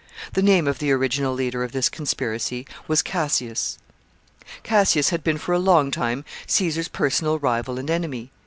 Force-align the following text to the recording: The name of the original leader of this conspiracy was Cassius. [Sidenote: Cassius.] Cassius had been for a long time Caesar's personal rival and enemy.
The 0.33 0.41
name 0.41 0.67
of 0.67 0.79
the 0.79 0.91
original 0.91 1.31
leader 1.31 1.63
of 1.63 1.73
this 1.73 1.87
conspiracy 1.87 2.65
was 2.87 3.03
Cassius. 3.03 3.77
[Sidenote: 3.77 4.39
Cassius.] 4.39 4.61
Cassius 4.63 5.09
had 5.09 5.23
been 5.23 5.37
for 5.37 5.53
a 5.53 5.59
long 5.59 5.91
time 5.91 6.25
Caesar's 6.47 6.87
personal 6.87 7.37
rival 7.37 7.77
and 7.77 7.87
enemy. 7.87 8.31